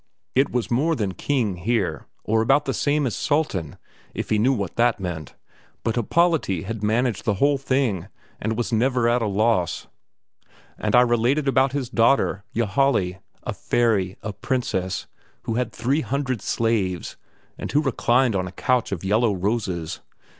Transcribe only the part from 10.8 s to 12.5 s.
I related about his daughter